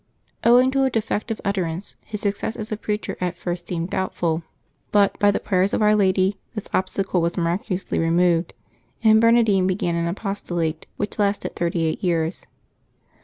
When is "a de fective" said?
0.81-1.39